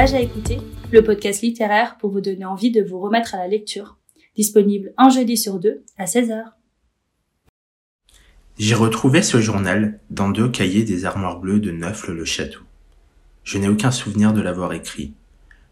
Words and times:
À 0.00 0.18
écouter, 0.18 0.56
le 0.92 1.04
podcast 1.04 1.42
littéraire 1.42 1.98
pour 1.98 2.10
vous 2.10 2.22
donner 2.22 2.46
envie 2.46 2.70
de 2.70 2.82
vous 2.82 2.98
remettre 2.98 3.34
à 3.34 3.38
la 3.38 3.48
lecture. 3.48 3.98
Disponible 4.34 4.94
un 4.96 5.10
jeudi 5.10 5.36
sur 5.36 5.60
deux 5.60 5.84
à 5.98 6.06
16h. 6.06 6.42
J'ai 8.58 8.74
retrouvé 8.74 9.20
ce 9.20 9.42
journal 9.42 10.00
dans 10.08 10.30
deux 10.30 10.48
cahiers 10.48 10.84
des 10.84 11.04
armoires 11.04 11.38
bleues 11.38 11.60
de 11.60 11.70
Neufle-le-Château. 11.70 12.62
Je 13.44 13.58
n'ai 13.58 13.68
aucun 13.68 13.90
souvenir 13.90 14.32
de 14.32 14.40
l'avoir 14.40 14.72
écrit. 14.72 15.12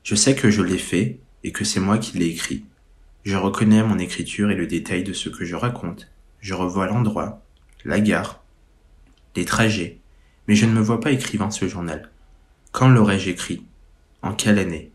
Je 0.03 0.15
sais 0.15 0.35
que 0.35 0.51
je 0.51 0.61
l'ai 0.61 0.77
fait 0.77 1.21
et 1.43 1.51
que 1.51 1.65
c'est 1.65 1.81
moi 1.81 1.97
qui 1.97 2.19
l'ai 2.19 2.29
écrit. 2.29 2.67
Je 3.25 3.37
reconnais 3.37 3.83
mon 3.83 3.99
écriture 3.99 4.51
et 4.51 4.57
le 4.57 4.67
détail 4.67 5.05
de 5.05 5.15
ce 5.15 5.31
que 5.31 5.47
je 5.47 5.57
raconte. 5.57 6.11
Je 6.41 6.53
revois 6.53 6.87
l'endroit, 6.87 7.43
la 7.87 7.99
gare, 7.99 8.45
les 9.37 9.47
trajets, 9.47 10.01
mais 10.49 10.55
je 10.55 10.67
ne 10.67 10.73
me 10.73 10.81
vois 10.81 11.01
pas 11.01 11.13
écrivant 11.13 11.51
ce 11.51 11.67
journal. 11.67 12.11
Quand 12.73 12.91
l'aurais-je 12.91 13.31
écrit? 13.31 13.63
En 14.21 14.35
quelle 14.35 14.59
année? 14.59 14.91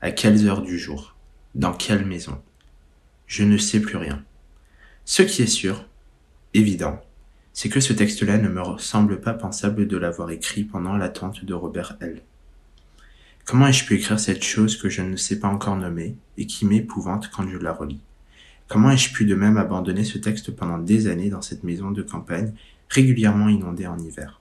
À 0.00 0.12
quelles 0.12 0.46
heures 0.46 0.62
du 0.62 0.78
jour? 0.78 1.16
Dans 1.56 1.72
quelle 1.72 2.06
maison? 2.06 2.40
Je 3.26 3.42
ne 3.42 3.58
sais 3.58 3.80
plus 3.80 3.96
rien. 3.96 4.24
Ce 5.04 5.22
qui 5.22 5.42
est 5.42 5.48
sûr, 5.48 5.84
évident, 6.54 7.00
c'est 7.52 7.70
que 7.70 7.80
ce 7.80 7.92
texte-là 7.92 8.38
ne 8.38 8.48
me 8.48 8.78
semble 8.78 9.20
pas 9.20 9.34
pensable 9.34 9.88
de 9.88 9.96
l'avoir 9.96 10.30
écrit 10.30 10.62
pendant 10.62 10.96
l'attente 10.96 11.44
de 11.44 11.54
Robert 11.54 11.96
L. 12.00 12.22
Comment 13.44 13.66
ai-je 13.66 13.84
pu 13.84 13.96
écrire 13.96 14.20
cette 14.20 14.44
chose 14.44 14.76
que 14.76 14.88
je 14.88 15.02
ne 15.02 15.16
sais 15.16 15.40
pas 15.40 15.48
encore 15.48 15.74
nommer 15.74 16.16
et 16.36 16.46
qui 16.46 16.64
m'épouvante 16.64 17.30
quand 17.30 17.48
je 17.48 17.58
la 17.58 17.72
relis? 17.72 18.00
Comment 18.68 18.92
ai-je 18.92 19.12
pu 19.12 19.24
de 19.24 19.34
même 19.34 19.56
abandonner 19.56 20.04
ce 20.04 20.18
texte 20.18 20.52
pendant 20.52 20.78
des 20.78 21.08
années 21.08 21.30
dans 21.30 21.42
cette 21.42 21.64
maison 21.64 21.90
de 21.90 22.02
campagne 22.02 22.54
régulièrement 22.90 23.48
inondée 23.48 23.88
en 23.88 23.98
hiver? 23.98 24.40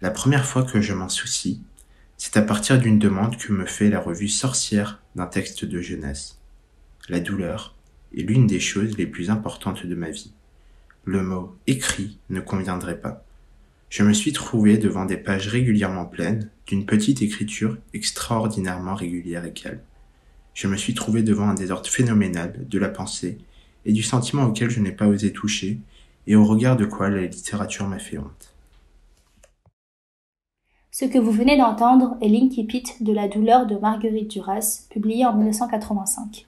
La 0.00 0.10
première 0.10 0.46
fois 0.46 0.62
que 0.62 0.80
je 0.80 0.94
m'en 0.94 1.10
soucie, 1.10 1.60
c'est 2.26 2.38
à 2.38 2.42
partir 2.42 2.78
d'une 2.78 2.98
demande 2.98 3.36
que 3.36 3.52
me 3.52 3.66
fait 3.66 3.90
la 3.90 4.00
revue 4.00 4.30
sorcière 4.30 5.02
d'un 5.14 5.26
texte 5.26 5.66
de 5.66 5.82
jeunesse. 5.82 6.38
La 7.10 7.20
douleur 7.20 7.74
est 8.16 8.22
l'une 8.22 8.46
des 8.46 8.60
choses 8.60 8.96
les 8.96 9.06
plus 9.06 9.28
importantes 9.28 9.84
de 9.84 9.94
ma 9.94 10.08
vie. 10.08 10.32
Le 11.04 11.22
mot 11.22 11.54
écrit 11.66 12.18
ne 12.30 12.40
conviendrait 12.40 12.98
pas. 12.98 13.26
Je 13.90 14.04
me 14.04 14.14
suis 14.14 14.32
trouvé 14.32 14.78
devant 14.78 15.04
des 15.04 15.18
pages 15.18 15.48
régulièrement 15.48 16.06
pleines 16.06 16.48
d'une 16.66 16.86
petite 16.86 17.20
écriture 17.20 17.76
extraordinairement 17.92 18.94
régulière 18.94 19.44
et 19.44 19.52
calme. 19.52 19.82
Je 20.54 20.66
me 20.66 20.78
suis 20.78 20.94
trouvé 20.94 21.22
devant 21.22 21.50
un 21.50 21.54
désordre 21.54 21.90
phénoménal 21.90 22.54
de 22.56 22.78
la 22.78 22.88
pensée 22.88 23.36
et 23.84 23.92
du 23.92 24.02
sentiment 24.02 24.44
auquel 24.44 24.70
je 24.70 24.80
n'ai 24.80 24.92
pas 24.92 25.08
osé 25.08 25.30
toucher 25.30 25.78
et 26.26 26.36
au 26.36 26.44
regard 26.46 26.78
de 26.78 26.86
quoi 26.86 27.10
la 27.10 27.26
littérature 27.26 27.86
m'a 27.86 27.98
fait 27.98 28.16
honte. 28.16 28.53
Ce 30.96 31.04
que 31.04 31.18
vous 31.18 31.32
venez 31.32 31.56
d'entendre 31.56 32.16
est 32.22 32.28
l'Inkipit 32.28 32.84
de 33.00 33.12
la 33.12 33.26
douleur 33.26 33.66
de 33.66 33.74
Marguerite 33.74 34.30
Duras, 34.30 34.86
publié 34.90 35.26
en 35.26 35.34
1985. 35.34 36.46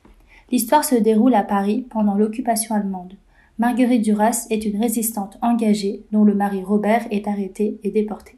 L'histoire 0.52 0.84
se 0.84 0.94
déroule 0.94 1.34
à 1.34 1.42
Paris 1.42 1.84
pendant 1.91 2.14
l'occupation 2.14 2.77
allemande. 2.77 3.14
Marguerite 3.58 4.02
Duras 4.02 4.47
est 4.50 4.64
une 4.64 4.80
résistante 4.80 5.36
engagée 5.42 6.05
dont 6.12 6.22
le 6.22 6.36
mari 6.36 6.62
Robert 6.62 7.08
est 7.11 7.27
arrêté 7.27 7.80
et 7.83 7.91
déporté. 7.91 8.36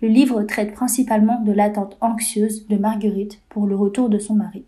Le 0.00 0.06
livre 0.06 0.44
traite 0.44 0.74
principalement 0.74 1.40
de 1.40 1.50
l'attente 1.50 1.96
anxieuse 2.00 2.68
de 2.68 2.76
Marguerite 2.76 3.40
pour 3.48 3.66
le 3.66 3.74
retour 3.74 4.10
de 4.10 4.20
son 4.20 4.34
mari. 4.34 4.62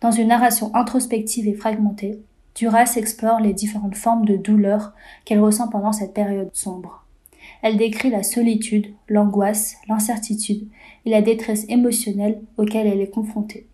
Dans 0.00 0.12
une 0.12 0.28
narration 0.28 0.74
introspective 0.74 1.46
et 1.46 1.52
fragmentée, 1.52 2.22
Duras 2.54 2.94
explore 2.96 3.40
les 3.40 3.52
différentes 3.52 3.96
formes 3.96 4.24
de 4.24 4.38
douleur 4.38 4.94
qu'elle 5.26 5.40
ressent 5.40 5.68
pendant 5.68 5.92
cette 5.92 6.14
période 6.14 6.48
sombre. 6.54 7.04
Elle 7.62 7.76
décrit 7.76 8.10
la 8.10 8.22
solitude, 8.22 8.86
l'angoisse, 9.08 9.76
l'incertitude 9.88 10.68
et 11.04 11.10
la 11.10 11.22
détresse 11.22 11.66
émotionnelle 11.68 12.40
auxquelles 12.56 12.86
elle 12.86 13.00
est 13.00 13.10
confrontée. 13.10 13.66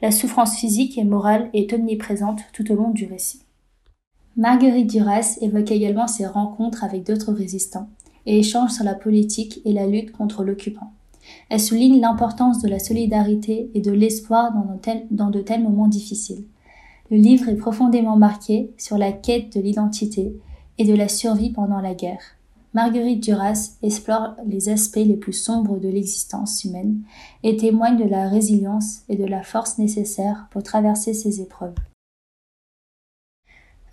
La 0.00 0.10
souffrance 0.10 0.56
physique 0.56 0.96
et 0.98 1.04
morale 1.04 1.50
est 1.52 1.72
omniprésente 1.72 2.40
tout 2.52 2.70
au 2.72 2.74
long 2.74 2.90
du 2.90 3.06
récit. 3.06 3.42
Marguerite 4.36 4.88
Duras 4.88 5.36
évoque 5.40 5.72
également 5.72 6.06
ses 6.06 6.26
rencontres 6.26 6.84
avec 6.84 7.04
d'autres 7.04 7.32
résistants, 7.32 7.88
et 8.28 8.38
échange 8.38 8.72
sur 8.72 8.84
la 8.84 8.94
politique 8.94 9.60
et 9.64 9.72
la 9.72 9.86
lutte 9.86 10.12
contre 10.12 10.44
l'occupant. 10.44 10.92
Elle 11.48 11.60
souligne 11.60 12.00
l'importance 12.00 12.60
de 12.62 12.68
la 12.68 12.78
solidarité 12.78 13.70
et 13.74 13.80
de 13.80 13.90
l'espoir 13.90 14.52
dans, 15.10 15.30
de 15.30 15.40
tels 15.40 15.62
moments 15.62 15.88
difficiles. 15.88 16.44
Le 17.10 17.16
livre 17.16 17.48
est 17.48 17.56
profondément 17.56 18.16
marqué 18.16 18.70
sur 18.76 18.98
la 18.98 19.12
quête 19.12 19.56
de 19.56 19.60
l'identité 19.60 20.34
et 20.76 20.84
de 20.84 20.94
la 20.94 21.08
survie 21.08 21.50
pendant 21.50 21.80
la 21.80 21.94
guerre. 21.94 22.37
Marguerite 22.78 23.24
Duras 23.24 23.70
explore 23.82 24.36
les 24.46 24.68
aspects 24.68 25.04
les 25.04 25.16
plus 25.16 25.32
sombres 25.32 25.80
de 25.80 25.88
l'existence 25.88 26.62
humaine 26.62 27.00
et 27.42 27.56
témoigne 27.56 27.96
de 27.96 28.08
la 28.08 28.28
résilience 28.28 29.00
et 29.08 29.16
de 29.16 29.24
la 29.24 29.42
force 29.42 29.78
nécessaires 29.78 30.46
pour 30.52 30.62
traverser 30.62 31.12
ces 31.12 31.40
épreuves. 31.40 31.74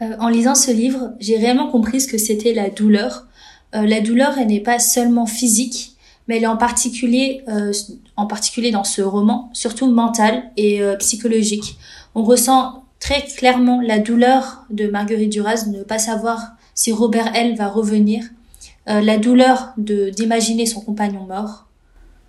Euh, 0.03 0.15
en 0.19 0.27
lisant 0.27 0.53
ce 0.53 0.69
livre, 0.69 1.15
j'ai 1.19 1.35
réellement 1.35 1.71
compris 1.71 1.99
ce 1.99 2.07
que 2.07 2.19
c'était 2.19 2.53
la 2.53 2.69
douleur, 2.69 3.25
euh, 3.73 3.87
la 3.87 4.01
douleur, 4.01 4.37
elle 4.37 4.49
n'est 4.49 4.59
pas 4.59 4.77
seulement 4.77 5.25
physique, 5.25 5.97
mais 6.27 6.37
elle 6.37 6.43
est 6.43 6.47
en 6.47 6.57
particulier, 6.57 7.43
euh, 7.47 7.73
en 8.17 8.27
particulier 8.27 8.69
dans 8.69 8.83
ce 8.83 9.01
roman, 9.01 9.49
surtout 9.53 9.89
mentale 9.89 10.51
et 10.57 10.79
psychologique. 10.99 11.79
On 12.13 12.21
ressent 12.21 12.83
très 12.99 13.23
clairement 13.23 13.81
la 13.81 13.97
douleur 13.97 14.67
de 14.69 14.85
Marguerite 14.85 15.31
Duras 15.31 15.63
de 15.65 15.75
ne 15.75 15.83
pas 15.83 15.97
savoir 15.97 16.51
si 16.75 16.91
Robert 16.91 17.35
L 17.35 17.55
va 17.55 17.67
revenir, 17.67 18.25
la 18.87 19.17
douleur 19.17 19.73
de 19.77 20.09
d'imaginer 20.09 20.65
son 20.65 20.81
compagnon 20.81 21.25
mort. 21.25 21.67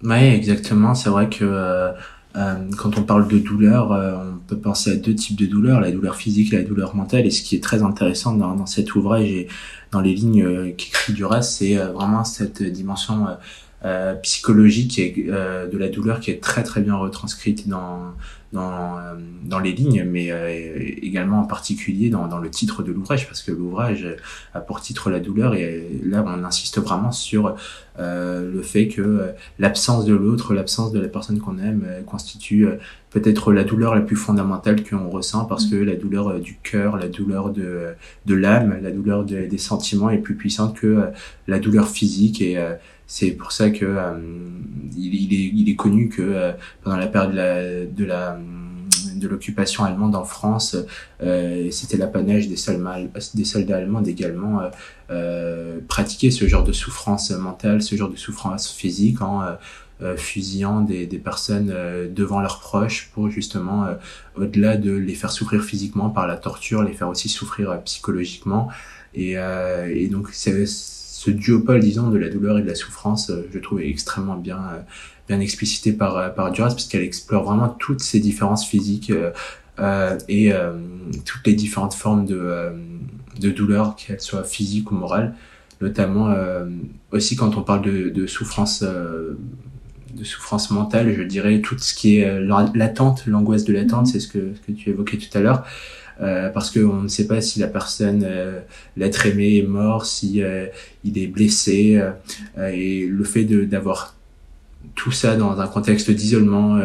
Oui, 0.03 0.17
exactement. 0.17 0.95
C'est 0.95 1.11
vrai 1.11 1.29
que 1.29 1.93
quand 2.35 2.99
on 2.99 3.03
parle 3.03 3.29
de 3.29 3.39
douleur, 3.39 3.91
on 3.91 4.39
peut 4.47 4.59
penser 4.59 4.93
à 4.93 4.97
deux 4.97 5.15
types 5.15 5.39
de 5.39 5.47
douleurs, 5.47 5.81
la 5.81 5.91
douleur 5.91 6.17
physique 6.17 6.53
et 6.53 6.57
la 6.57 6.63
douleur 6.63 6.95
mentale. 6.95 7.27
Et 7.27 7.31
ce 7.31 7.43
qui 7.43 7.57
est 7.57 7.63
très 7.63 7.83
intéressant 7.83 8.35
dans, 8.35 8.55
dans 8.55 8.67
cet 8.67 8.95
ouvrage 8.95 9.25
et 9.25 9.49
dans 9.93 10.01
les 10.01 10.15
lignes 10.15 10.45
euh, 10.45 10.73
qu'écrit 10.77 11.13
Duras, 11.13 11.43
c'est 11.43 11.79
euh, 11.79 11.93
vraiment 11.93 12.25
cette 12.25 12.63
dimension 12.63 13.27
euh, 13.85 14.15
psychologique 14.17 14.99
et 14.99 15.13
de 15.13 15.79
la 15.79 15.89
douleur 15.89 16.21
qui 16.21 16.31
est 16.31 16.43
très 16.43 16.63
très 16.63 16.81
bien 16.81 16.97
retranscrite 16.97 17.69
dans 17.69 18.15
dans, 18.57 18.99
dans 19.45 19.59
les 19.59 19.73
lignes, 19.73 20.05
mais 20.05 20.33
également 21.03 21.41
en 21.41 21.45
particulier 21.45 22.11
dans, 22.11 22.27
dans 22.27 22.39
le 22.39 22.51
titre 22.51 22.83
de 22.83 22.93
l'ouvrage, 22.93 23.27
parce 23.27 23.43
que 23.43 23.53
l'ouvrage 23.53 24.07
a 24.55 24.61
pour 24.61 24.81
titre 24.81 25.11
la 25.11 25.21
douleur, 25.21 25.55
et 25.55 26.01
là 26.05 26.25
on 26.27 26.43
insiste 26.45 26.81
vraiment 26.81 27.13
sur 27.13 27.55
le 27.99 28.63
fait 28.63 28.89
que 28.89 29.33
l'absence 29.59 30.05
de 30.05 30.15
l'autre, 30.15 30.55
l'absence 30.55 30.93
de 30.93 31.01
la 31.01 31.09
personne 31.09 31.39
qu'on 31.39 31.59
aime, 31.59 31.85
constitue 32.07 32.67
peut-être 33.17 33.51
la 33.53 33.65
douleur 33.65 33.95
la 33.95 34.03
plus 34.03 34.17
fondamentale 34.17 34.85
qu'on 34.85 35.09
ressent 35.09 35.47
parce 35.47 35.65
que 35.67 35.77
la 35.77 35.95
douleur 35.95 36.29
euh, 36.29 36.39
du 36.39 36.59
cœur, 36.63 36.99
la 36.99 37.09
douleur 37.09 37.51
de, 37.51 37.95
de 38.27 38.35
l'âme, 38.35 38.79
la 38.83 38.91
douleur 38.91 39.25
des 39.25 39.59
sentiments 39.59 40.11
est 40.11 40.19
plus 40.19 40.35
puissante 40.35 40.77
que 40.77 40.87
euh, 40.87 41.07
la 41.47 41.59
douleur 41.59 41.89
physique 41.89 42.43
et 42.43 42.59
euh, 42.59 42.75
c'est 43.07 43.33
pour 43.33 43.53
ça 43.53 43.71
que 43.71 43.85
est, 43.85 45.51
il 45.55 45.71
est 45.71 45.77
connu 45.77 46.09
que 46.09 46.53
pendant 46.83 46.97
la 46.97 47.07
période 47.07 47.95
de 47.95 49.29
l'occupation 49.29 49.85
allemande 49.85 50.15
en 50.15 50.25
France, 50.25 50.77
euh, 51.23 51.71
c'était 51.71 51.97
l'apanage 51.97 52.49
des 52.49 52.57
soldats, 52.57 53.77
allemands 53.77 54.05
également 54.05 54.61
euh, 55.11 55.79
pratiquer 55.89 56.31
ce 56.31 56.47
genre 56.47 56.65
de 56.65 56.73
souffrance 56.73 57.31
mentale, 57.31 57.83
ce 57.83 57.95
genre 57.97 58.11
de 58.11 58.17
souffrance 58.17 58.73
physique 58.73 59.23
en 59.23 59.43
euh, 60.03 60.15
fusillant 60.15 60.83
des, 60.83 61.07
personnes 61.07 61.71
euh, 61.73 62.07
devant 62.07 62.43
leurs 62.43 62.61
proches 62.61 63.09
pour 63.15 63.31
justement, 63.31 63.87
euh, 63.87 63.95
au-delà 64.37 64.77
de 64.77 64.93
les 64.93 65.15
faire 65.15 65.31
souffrir 65.31 65.65
physiquement 65.65 66.11
par 66.11 66.27
la 66.27 66.37
torture, 66.37 66.83
les 66.83 66.93
faire 66.93 67.09
aussi 67.09 67.31
souffrir 67.31 67.81
psychologiquement. 67.85 68.69
Et 69.15 69.39
donc 70.11 70.29
c'est 70.33 70.53
ce 71.27 71.33
duopole, 71.33 71.81
disons, 71.81 72.09
de 72.11 72.19
la 72.19 72.29
douleur 72.29 72.59
et 72.59 72.63
de 72.63 72.69
la 72.69 72.77
souffrance, 72.77 73.33
je 73.53 73.59
trouve 73.59 73.81
extrêmement 73.81 74.37
bien 74.37 74.61
bien 75.27 75.41
explicité 75.41 75.93
par 75.93 76.35
par 76.35 76.53
Duras 76.53 76.69
parce 76.69 76.87
qu'elle 76.87 77.03
explore 77.03 77.43
vraiment 77.43 77.69
toutes 77.69 78.01
ces 78.01 78.21
différences 78.21 78.65
physiques 78.65 79.11
euh, 79.81 80.19
et 80.29 80.53
euh, 80.53 80.73
toutes 81.25 81.45
les 81.45 81.55
différentes 81.55 81.95
formes 81.95 82.27
de 82.27 82.73
de 83.41 83.51
douleur, 83.51 83.97
qu'elles 83.97 84.21
soient 84.21 84.45
physiques 84.45 84.93
ou 84.93 84.95
morales, 84.95 85.35
notamment 85.81 86.33
aussi 87.11 87.37
quand 87.37 87.57
on 87.59 87.63
parle 87.63 87.83
de 87.83 88.27
souffrance 88.27 88.85
de 90.17 90.25
souffrance 90.25 90.71
mentale, 90.71 91.15
je 91.17 91.23
dirais 91.23 91.61
tout 91.61 91.79
ce 91.79 91.95
qui 91.95 92.19
est 92.19 92.29
euh, 92.29 92.71
l'attente, 92.75 93.27
l'angoisse 93.27 93.65
de 93.65 93.73
l'attente, 93.73 94.07
mhm. 94.07 94.13
c'est 94.13 94.21
ce 94.21 94.29
que, 94.29 94.53
que 94.67 94.73
tu 94.73 94.91
évoquais 94.91 95.19
tout 95.19 95.37
à 95.37 95.41
l'heure. 95.41 95.65
Euh, 96.21 96.49
parce 96.49 96.71
qu'on 96.71 97.03
ne 97.03 97.09
sait 97.09 97.27
pas 97.27 97.41
si 97.41 97.59
la 97.61 97.67
personne, 97.67 98.23
euh, 98.25 98.61
l'être 98.97 99.27
aimé 99.27 99.59
est 99.59 99.67
mort, 99.67 100.07
si 100.07 100.43
euh, 100.43 100.67
il 101.05 101.19
est 101.19 101.27
blessé, 101.27 102.03
et 102.59 103.07
le 103.07 103.25
fait 103.25 103.45
d'avoir 103.45 104.15
tout 104.95 105.13
ça 105.13 105.37
dans 105.37 105.61
un 105.61 105.67
contexte 105.67 106.11
d'isolement, 106.11 106.81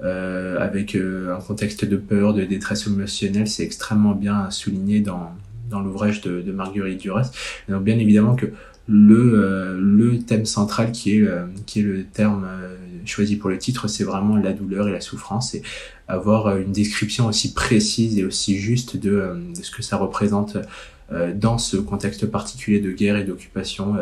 avec 0.00 0.96
un 0.96 1.40
contexte 1.40 1.84
de 1.84 1.96
peur, 1.96 2.34
de 2.34 2.44
détresse 2.44 2.86
émotionnelle, 2.86 3.48
c'est 3.48 3.64
extrêmement 3.64 4.14
bien 4.14 4.50
souligné 4.50 5.00
dans, 5.00 5.30
dans 5.68 5.80
l'ouvrage 5.80 6.20
de, 6.20 6.40
de, 6.40 6.52
Marguerite 6.52 7.00
Duras. 7.00 7.30
Donc 7.68 7.84
bien 7.84 7.98
évidemment 7.98 8.34
que 8.34 8.46
le 8.88 9.78
le 9.78 10.18
thème 10.18 10.46
central 10.46 10.92
qui 10.92 11.18
est 11.18 11.28
qui 11.66 11.80
est 11.80 11.82
le 11.82 12.04
terme 12.04 12.46
choisi 13.04 13.36
pour 13.36 13.50
le 13.50 13.58
titre, 13.58 13.88
c'est 13.88 14.04
vraiment 14.04 14.36
la 14.36 14.52
douleur 14.52 14.88
et 14.88 14.92
la 14.92 15.00
souffrance 15.00 15.54
et 15.54 15.62
avoir 16.08 16.56
une 16.56 16.72
description 16.72 17.26
aussi 17.26 17.54
précise 17.54 18.18
et 18.18 18.24
aussi 18.24 18.58
juste 18.58 18.96
de, 18.96 19.36
de 19.56 19.62
ce 19.62 19.70
que 19.70 19.82
ça 19.82 19.96
représente 19.96 20.56
dans 21.34 21.58
ce 21.58 21.76
contexte 21.76 22.26
particulier 22.26 22.80
de 22.80 22.90
guerre 22.90 23.16
et 23.16 23.24
d'occupation. 23.24 23.96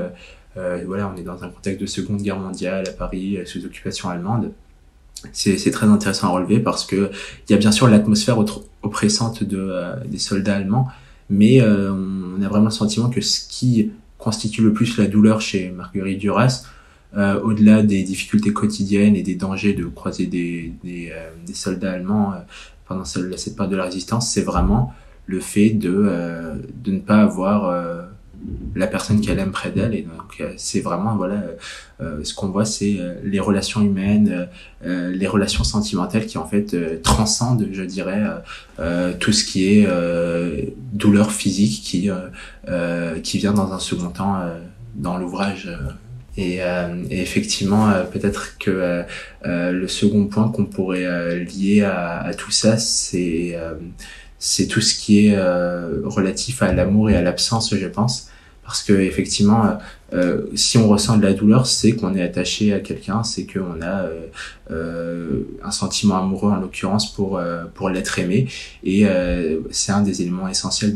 voilà, 0.57 1.13
on 1.15 1.17
est 1.17 1.23
dans 1.23 1.45
un 1.45 1.49
contexte 1.49 1.81
de 1.81 1.87
Seconde 1.87 2.23
Guerre 2.23 2.39
mondiale 2.39 2.89
à 2.89 2.93
Paris 2.93 3.39
sous 3.45 3.65
occupation 3.65 4.09
allemande 4.09 4.53
c'est 5.33 5.71
très 5.71 5.87
intéressant 5.87 6.29
à 6.29 6.31
relever 6.31 6.61
parce 6.61 6.85
que 6.85 7.11
il 7.49 7.53
y 7.53 7.55
a 7.55 7.59
bien 7.59 7.73
sûr 7.73 7.89
l'atmosphère 7.89 8.39
oppressante 8.83 9.43
de, 9.43 9.59
euh, 9.59 9.97
des 10.07 10.19
soldats 10.19 10.57
allemands, 10.57 10.89
mais 11.31 11.61
euh, 11.61 11.93
on 11.93 12.43
a 12.43 12.49
vraiment 12.49 12.67
le 12.67 12.71
sentiment 12.71 13.09
que 13.11 13.21
ce 13.21 13.41
qui 13.49 13.91
constitue 14.29 14.63
le 14.63 14.73
plus 14.73 14.99
la 14.99 15.07
douleur 15.07 15.41
chez 15.41 15.71
Marguerite 15.71 16.19
Duras, 16.19 16.67
euh, 17.17 17.41
au-delà 17.41 17.83
des 17.83 18.03
difficultés 18.03 18.53
quotidiennes 18.53 19.17
et 19.17 19.23
des 19.23 19.35
dangers 19.35 19.73
de 19.73 19.87
croiser 19.87 20.27
des, 20.27 20.75
des, 20.85 21.13
des 21.47 21.55
soldats 21.55 21.93
allemands 21.93 22.35
pendant 22.87 23.07
cette 23.07 23.57
période 23.57 23.73
de 23.73 23.77
la 23.77 23.85
résistance, 23.85 24.31
c'est 24.31 24.43
vraiment 24.43 24.93
le 25.27 25.41
fait 25.41 25.71
de 25.71 25.93
ne 26.87 26.99
pas 26.99 27.23
avoir 27.23 28.08
la 28.75 28.87
personne 28.87 29.21
qu'elle 29.21 29.39
aime 29.39 29.51
près 29.51 29.71
d'elle. 29.71 29.95
Et 29.95 30.03
donc 30.03 30.41
euh, 30.41 30.53
c'est 30.57 30.81
vraiment 30.81 31.17
voilà 31.17 31.35
euh, 31.35 31.57
euh, 32.01 32.25
ce 32.25 32.35
qu'on 32.35 32.49
voit 32.49 32.65
c'est 32.65 32.99
les 33.25 33.41
relations 33.41 33.81
humaines 33.81 34.49
les 34.85 35.27
relations 35.27 35.65
sentimentales 35.65 36.27
qui 36.27 36.39
en 36.39 36.47
fait 36.47 37.03
transcendent 37.03 37.67
je 37.73 37.83
dirais 37.83 38.23
tout 39.19 39.33
ce 39.33 39.45
qui 39.45 39.67
est 39.67 39.89
douleur 40.93 41.33
physique 41.33 41.83
qui 41.83 42.11
qui 43.23 43.39
vient 43.39 43.53
dans 43.53 43.73
un 43.73 43.79
second 43.79 44.11
temps 44.11 44.41
dans 44.95 45.19
l'ouvrage. 45.19 45.71
Et, 46.37 46.61
effectivement, 47.11 47.93
peut-être 48.13 48.59
que 48.59 49.03
le 49.45 49.89
second 49.89 50.27
point 50.27 50.49
qu'on 50.49 50.67
pourrait 50.67 51.41
lier 51.41 51.83
à, 51.83 52.21
à, 52.21 52.35
tout 52.35 52.53
ça, 52.53 52.79
c'est 52.79 53.59
c'est 54.39 54.69
tout 54.69 54.81
ce 54.81 54.95
qui 54.95 55.27
est 55.27 55.37
relatif 56.05 56.63
à 56.63 56.73
l'amour 56.73 57.11
et 57.11 57.17
à 57.17 57.23
l'absence, 57.23 57.75
je 57.75 57.87
pense 57.89 58.28
parce 58.69 58.83
que 58.83 58.93
effectivement 58.93 59.65
euh, 59.65 59.75
euh, 60.13 60.47
si 60.55 60.77
on 60.77 60.87
ressent 60.89 61.17
de 61.17 61.23
la 61.23 61.33
douleur 61.33 61.67
c'est 61.67 61.93
qu'on 61.93 62.15
est 62.15 62.23
attaché 62.23 62.75
à 62.75 62.81
quelqu'un 62.81 63.23
c'est 63.25 63.47
qu'on 63.47 63.81
a 63.81 64.07
euh, 64.71 65.41
un 65.65 65.71
sentiment 65.71 66.19
amoureux 66.19 66.53
en 66.53 66.57
l'occurrence 66.57 67.11
pour 67.11 67.41
l'être 67.89 68.19
aimé. 68.19 68.47
Et 68.85 69.07
c'est 69.71 69.93
un 69.93 70.03
des 70.03 70.21
éléments 70.21 70.49
essentiels 70.49 70.95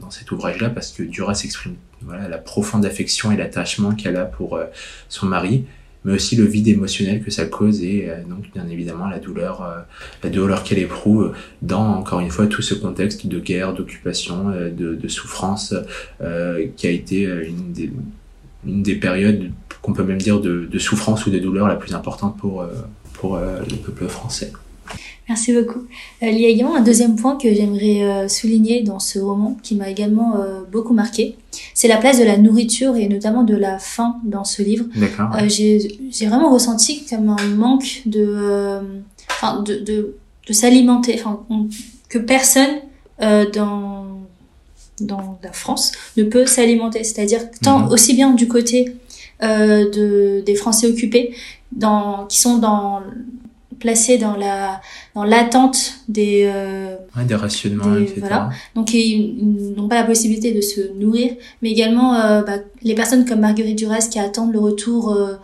dans, 0.00 0.10
cet 0.10 0.30
ouvrage 0.30 0.60
là 0.60 0.68
parce 0.68 0.92
que 0.92 1.02
Duras 1.02 1.40
exprime 1.44 1.76
voilà 2.02 2.28
la 2.28 2.38
profonde 2.38 2.84
affection 2.84 3.32
et 3.32 3.36
l'attachement 3.36 3.92
qu'elle 3.92 4.16
a 4.16 4.26
pour 4.26 4.60
son 5.08 5.26
mari 5.26 5.64
mais 6.04 6.14
aussi 6.14 6.36
le 6.36 6.44
vide 6.44 6.68
émotionnel 6.68 7.22
que 7.22 7.30
ça 7.30 7.46
cause 7.46 7.82
et 7.82 8.08
euh, 8.08 8.22
donc 8.28 8.50
bien 8.52 8.66
évidemment 8.68 9.08
la 9.08 9.18
douleur, 9.18 9.62
euh, 9.62 9.80
la 10.22 10.30
douleur 10.30 10.62
qu'elle 10.62 10.78
éprouve 10.78 11.32
dans 11.62 11.96
encore 11.96 12.20
une 12.20 12.30
fois 12.30 12.46
tout 12.46 12.62
ce 12.62 12.74
contexte 12.74 13.26
de 13.26 13.38
guerre, 13.38 13.74
d'occupation, 13.74 14.50
euh, 14.50 14.70
de, 14.70 15.08
souffrance 15.08 15.74
qui 16.76 16.86
a 16.86 16.90
été 16.90 17.22
une 17.24 18.82
des, 18.82 18.94
périodes 18.94 19.50
qu'on 19.80 19.94
peut 19.94 20.04
même 20.04 20.18
dire 20.18 20.38
de, 20.40 20.78
souffrance 20.78 21.24
ou 21.26 21.30
de 21.30 21.38
douleur 21.38 21.66
la 21.66 21.76
plus 21.76 21.94
importante 21.94 22.36
pour, 22.36 22.64
pour 23.14 23.38
le 23.38 23.76
peuple 23.76 24.06
français. 24.06 24.52
Merci 25.28 25.54
beaucoup. 25.54 25.86
Il 26.20 26.38
y 26.38 26.44
a 26.44 26.48
également 26.48 26.76
un 26.76 26.82
deuxième 26.82 27.16
point 27.16 27.36
que 27.36 27.52
j'aimerais 27.54 28.28
souligner 28.28 28.82
dans 28.82 28.98
ce 28.98 29.18
roman 29.18 29.58
qui 29.62 29.76
m'a 29.76 29.88
également 29.88 30.44
beaucoup 30.70 30.92
marqué. 30.92 31.36
C'est 31.78 31.86
la 31.86 31.98
place 31.98 32.18
de 32.18 32.24
la 32.24 32.36
nourriture 32.36 32.96
et 32.96 33.06
notamment 33.06 33.44
de 33.44 33.54
la 33.54 33.78
faim 33.78 34.16
dans 34.24 34.42
ce 34.42 34.62
livre. 34.62 34.86
D'accord. 34.96 35.30
J'ai 35.46 36.26
vraiment 36.26 36.52
ressenti 36.52 37.04
comme 37.08 37.28
un 37.28 37.46
manque 37.54 38.02
de, 38.04 38.80
enfin, 39.30 39.62
de, 39.62 39.76
de, 39.76 40.16
de 40.48 40.52
s'alimenter, 40.52 41.20
enfin, 41.22 41.44
que 42.08 42.18
personne 42.18 42.80
dans 43.20 44.06
dans 45.00 45.38
la 45.40 45.52
France 45.52 45.92
ne 46.16 46.24
peut 46.24 46.46
s'alimenter. 46.46 47.04
C'est-à-dire 47.04 47.42
tant 47.62 47.78
mhm. 47.78 47.92
aussi 47.92 48.14
bien 48.14 48.32
du 48.34 48.48
côté 48.48 48.96
de 49.40 50.42
des 50.44 50.54
Français 50.56 50.88
occupés, 50.88 51.36
dans 51.70 52.26
qui 52.26 52.40
sont 52.40 52.58
dans 52.58 53.02
placés 53.78 54.18
dans 54.18 54.36
la 54.36 54.80
dans 55.14 55.24
l'attente 55.24 55.94
des 56.08 56.50
euh, 56.52 56.96
ouais, 57.16 57.24
des 57.24 57.34
rationnements 57.34 57.94
des, 57.94 58.02
etc. 58.02 58.20
Voilà. 58.20 58.50
donc 58.74 58.92
ils, 58.94 59.74
n'ont 59.76 59.88
pas 59.88 59.96
la 59.96 60.04
possibilité 60.04 60.52
de 60.52 60.60
se 60.60 60.92
nourrir 60.98 61.32
mais 61.62 61.70
également 61.70 62.14
euh, 62.14 62.42
bah, 62.42 62.58
les 62.82 62.94
personnes 62.94 63.24
comme 63.24 63.40
Marguerite 63.40 63.78
Duras 63.78 64.08
qui 64.10 64.18
attendent 64.18 64.52
le 64.52 64.60
retour 64.60 65.12
euh, 65.12 65.34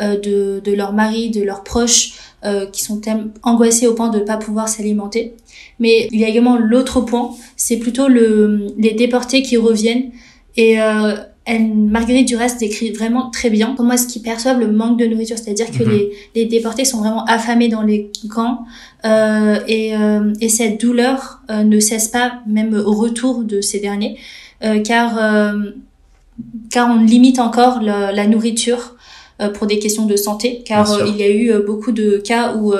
euh 0.00 0.16
de 0.16 0.60
de 0.64 0.72
leur 0.72 0.92
mari 0.92 1.30
de 1.30 1.42
leurs 1.42 1.64
proches 1.64 2.12
euh, 2.44 2.66
qui 2.66 2.82
sont 2.84 3.00
angoissés 3.42 3.86
au 3.86 3.94
point 3.94 4.08
de 4.08 4.18
ne 4.18 4.24
pas 4.24 4.36
pouvoir 4.36 4.68
s'alimenter 4.68 5.34
mais 5.78 6.08
il 6.10 6.20
y 6.20 6.24
a 6.24 6.28
également 6.28 6.56
l'autre 6.56 7.00
point 7.00 7.30
c'est 7.56 7.78
plutôt 7.78 8.08
le 8.08 8.66
les 8.78 8.92
déportés 8.92 9.42
qui 9.42 9.56
reviennent 9.56 10.10
et 10.56 10.80
euh, 10.80 11.16
elle, 11.46 11.74
Marguerite 11.74 12.28
Duras 12.28 12.56
décrit 12.58 12.92
vraiment 12.92 13.30
très 13.30 13.50
bien 13.50 13.74
comment 13.76 13.94
est-ce 13.94 14.06
qu'ils 14.06 14.22
perçoivent 14.22 14.60
le 14.60 14.70
manque 14.70 14.98
de 14.98 15.06
nourriture, 15.06 15.38
c'est-à-dire 15.38 15.70
que 15.70 15.82
mhm. 15.82 15.90
les, 15.90 16.12
les, 16.34 16.44
déportés 16.44 16.84
sont 16.84 16.98
vraiment 16.98 17.24
affamés 17.24 17.68
dans 17.68 17.82
les 17.82 18.10
camps 18.28 18.64
euh, 19.06 19.58
et, 19.66 19.96
euh, 19.96 20.32
et, 20.40 20.48
cette 20.48 20.80
douleur 20.80 21.40
euh, 21.50 21.62
ne 21.62 21.80
cesse 21.80 22.08
pas 22.08 22.40
même 22.46 22.74
au 22.74 22.92
retour 22.92 23.42
de 23.42 23.62
ces 23.62 23.80
derniers, 23.80 24.18
euh, 24.62 24.80
car 24.80 25.16
euh, 25.18 25.70
car 26.70 26.90
on 26.90 27.02
limite 27.02 27.38
encore 27.38 27.80
la, 27.80 28.12
la 28.12 28.26
nourriture 28.26 28.96
pour 29.54 29.66
des 29.66 29.78
questions 29.78 30.04
de 30.04 30.16
santé, 30.16 30.62
car 30.66 31.06
il 31.06 31.16
y 31.16 31.22
a 31.22 31.30
eu 31.30 31.64
beaucoup 31.64 31.92
de 31.92 32.18
cas 32.18 32.54
où 32.56 32.74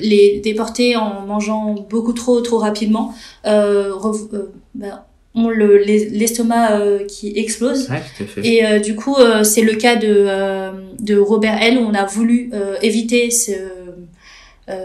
les 0.00 0.40
déportés, 0.44 0.94
en 0.94 1.26
mangeant 1.26 1.74
beaucoup 1.90 2.12
trop 2.12 2.40
trop 2.40 2.58
rapidement, 2.58 3.12
ben, 3.44 5.00
ont 5.34 5.48
l'estomac 5.48 6.72
euh, 6.72 7.04
qui 7.06 7.32
explose. 7.36 7.90
Ouais, 7.90 8.02
tout 8.16 8.22
à 8.22 8.26
fait. 8.26 8.46
Et 8.46 8.64
euh, 8.64 8.78
du 8.78 8.94
coup, 8.94 9.16
euh, 9.16 9.42
c'est 9.42 9.62
le 9.62 9.74
cas 9.74 9.96
de, 9.96 10.28
de 11.00 11.18
Robert 11.18 11.60
L. 11.60 11.78
où 11.78 11.82
on 11.82 11.94
a 11.94 12.04
voulu 12.04 12.52
éviter 12.82 13.30
ce, 13.30 13.52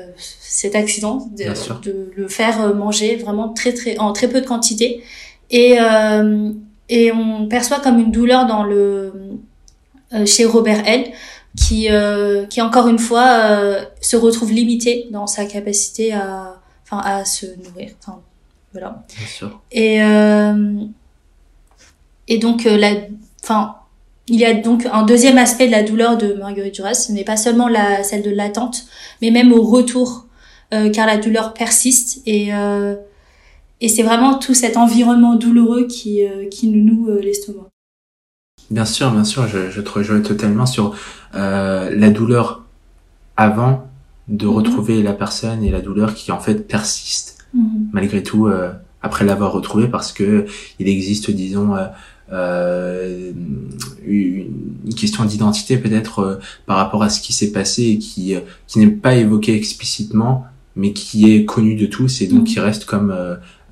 cet 0.07 0.75
accident, 0.75 1.29
de, 1.37 1.83
de, 1.83 2.11
le 2.15 2.27
faire 2.27 2.75
manger 2.75 3.15
vraiment 3.15 3.49
très 3.49 3.73
très 3.73 3.97
en 3.97 4.11
très 4.11 4.27
peu 4.27 4.41
de 4.41 4.45
quantité. 4.45 5.03
Et, 5.51 5.77
et 6.89 7.11
on 7.11 7.47
perçoit 7.47 7.79
comme 7.79 7.99
une 7.99 8.11
douleur 8.11 8.45
dans 8.45 8.63
le 8.63 9.13
chez 10.25 10.45
Robert 10.45 10.83
L. 10.87 11.05
qui 11.55 11.87
qui 12.49 12.61
encore 12.61 12.87
une 12.87 12.99
fois 12.99 13.79
se 14.01 14.17
retrouve 14.17 14.51
limité 14.51 15.07
dans 15.11 15.27
sa 15.27 15.45
capacité 15.45 16.11
à 16.11 16.59
enfin 16.83 17.01
à 17.05 17.23
se 17.23 17.45
nourrir. 17.63 17.91
Enfin, 18.01 18.19
voilà. 18.71 19.03
Bien 19.17 19.27
sûr. 19.27 19.61
Et, 19.71 20.03
euh, 20.03 20.83
et 22.27 22.37
donc, 22.37 22.65
euh, 22.65 22.77
la, 22.77 22.91
il 24.27 24.39
y 24.39 24.45
a 24.45 24.53
donc 24.53 24.87
un 24.91 25.03
deuxième 25.03 25.37
aspect 25.37 25.67
de 25.67 25.71
la 25.71 25.83
douleur 25.83 26.17
de 26.17 26.33
Marguerite 26.33 26.75
Duras. 26.75 26.93
Ce 26.93 27.11
n'est 27.11 27.23
pas 27.23 27.37
seulement 27.37 27.67
la, 27.67 28.03
celle 28.03 28.21
de 28.21 28.29
l'attente, 28.29 28.85
mais 29.21 29.31
même 29.31 29.51
au 29.51 29.63
retour, 29.63 30.27
euh, 30.73 30.89
car 30.89 31.07
la 31.07 31.17
douleur 31.17 31.53
persiste 31.53 32.21
et, 32.27 32.53
euh, 32.53 32.95
et 33.81 33.89
c'est 33.89 34.03
vraiment 34.03 34.37
tout 34.37 34.53
cet 34.53 34.77
environnement 34.77 35.35
douloureux 35.35 35.87
qui, 35.87 36.21
qui 36.51 36.67
nous 36.67 36.83
noue 36.83 37.19
l'estomac. 37.21 37.69
Bien 38.69 38.85
sûr, 38.85 39.09
bien 39.11 39.23
sûr, 39.23 39.47
je, 39.47 39.71
je 39.71 39.81
te 39.81 39.89
rejoins 39.89 40.21
totalement 40.21 40.67
sur 40.67 40.95
la 41.33 42.09
douleur 42.11 42.65
avant 43.35 43.87
de 44.27 44.45
mm-hmm. 44.45 44.49
retrouver 44.49 45.01
la 45.01 45.13
personne 45.13 45.63
et 45.63 45.71
la 45.71 45.81
douleur 45.81 46.13
qui 46.13 46.31
en 46.31 46.39
fait 46.39 46.67
persiste 46.67 47.38
Mhm. 47.53 47.89
malgré 47.93 48.21
tout 48.21 48.47
euh, 48.47 48.71
après 49.01 49.25
l'avoir 49.25 49.51
retrouvé 49.51 49.87
parce 49.87 50.11
que 50.11 50.45
il 50.77 50.87
existe 50.87 51.31
disons 51.31 51.75
euh, 51.75 51.85
euh 52.31 53.31
une 54.05 54.93
question 54.95 55.25
d'identité 55.25 55.77
peut-être 55.77 56.19
euh, 56.19 56.35
par 56.67 56.77
rapport 56.77 57.01
à 57.01 57.09
ce 57.09 57.21
qui 57.21 57.33
s'est 57.33 57.51
passé 57.51 57.83
et 57.83 57.97
qui 57.97 58.35
qui 58.67 58.79
n'est 58.79 58.87
pas 58.87 59.15
évoqué 59.15 59.55
explicitement 59.55 60.45
mais 60.75 60.93
qui 60.93 61.33
est 61.33 61.45
connu 61.45 61.75
de 61.75 61.87
tous 61.87 62.21
et 62.21 62.27
donc 62.27 62.41
mhm. 62.41 62.45
qui 62.45 62.59
reste 62.59 62.85
comme 62.85 63.15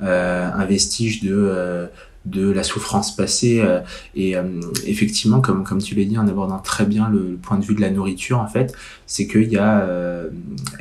un 0.01 0.65
vestige 0.65 1.21
de 1.21 1.87
de 2.29 2.51
la 2.51 2.63
souffrance 2.63 3.15
passée 3.15 3.61
euh, 3.61 3.79
et 4.15 4.35
euh, 4.35 4.59
effectivement 4.85 5.39
comme 5.41 5.63
comme 5.63 5.81
tu 5.81 5.95
l'as 5.95 6.03
dit 6.03 6.17
en 6.17 6.27
abordant 6.27 6.59
très 6.59 6.85
bien 6.85 7.09
le, 7.09 7.37
point 7.41 7.57
de 7.57 7.65
vue 7.65 7.75
de 7.75 7.81
la 7.81 7.89
nourriture 7.89 8.39
en 8.39 8.47
fait 8.47 8.73
c'est 9.05 9.27
qu'il 9.27 9.51
y 9.51 9.57
a 9.57 9.79
euh, 9.81 10.29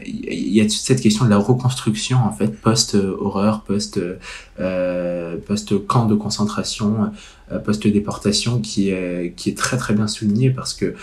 il 0.04 0.52
y 0.52 0.60
a 0.60 0.68
cette 0.68 1.00
question 1.00 1.24
de 1.24 1.30
la 1.30 1.38
reconstruction 1.38 2.18
en 2.18 2.32
fait 2.32 2.48
post 2.48 2.94
horreur 2.94 3.62
post 3.62 4.00
post 5.46 5.86
camp 5.86 6.06
de 6.06 6.14
concentration 6.14 7.12
post 7.64 7.86
déportation 7.86 8.60
qui 8.60 8.90
est 8.90 9.34
qui 9.36 9.50
est 9.50 9.56
très 9.56 9.76
très 9.76 9.94
bien 9.94 10.06
souligné 10.06 10.50
parce 10.50 10.74
que 10.74 10.94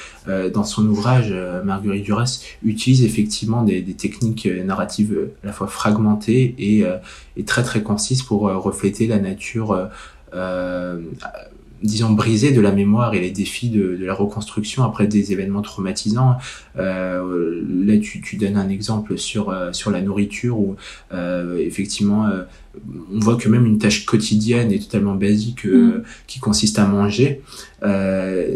dans 0.50 0.64
son 0.64 0.86
ouvrage 0.88 1.34
Marguerite 1.64 2.04
Duras 2.04 2.42
utilise 2.64 3.04
effectivement 3.04 3.64
des, 3.64 3.82
des 3.82 3.94
techniques 3.94 4.48
narratives 4.66 5.30
à 5.44 5.48
la 5.48 5.54
fois 5.54 5.68
fragmentées 5.68 6.56
et, 6.58 6.84
et 7.38 7.44
très 7.46 7.64
très 7.64 7.82
concises 7.82 8.24
pour 8.24 8.42
refléter 8.42 9.08
la 9.08 9.20
nature 9.20 9.90
euh, 10.34 11.00
disons 11.84 12.12
brisé 12.12 12.52
de 12.52 12.62
la 12.62 12.72
mémoire 12.72 13.14
et 13.14 13.20
les 13.20 13.32
défis 13.32 13.70
de, 13.70 13.96
de 13.96 14.06
la 14.06 14.14
reconstruction 14.14 14.84
après 14.84 15.06
des 15.06 15.34
événements 15.34 15.62
traumatisants. 15.62 16.38
Euh, 16.78 17.62
là, 17.86 17.98
tu, 17.98 18.22
tu, 18.22 18.38
donnes 18.38 18.58
un 18.58 18.70
exemple 18.70 19.18
sur 19.18 19.50
euh, 19.50 19.74
sur 19.74 19.92
la 19.92 20.02
nourriture 20.02 20.58
où 20.58 20.76
euh, 21.12 21.58
effectivement 21.58 22.28
euh, 22.28 22.44
on 23.14 23.20
voit 23.20 23.36
que 23.36 23.48
même 23.50 23.66
une 23.66 23.78
tâche 23.78 24.06
quotidienne 24.06 24.72
et 24.72 24.80
totalement 24.80 25.16
basique 25.16 25.66
mm. 25.66 26.04
qui 26.28 26.40
consiste 26.40 26.80
à 26.80 26.86
manger, 26.86 27.42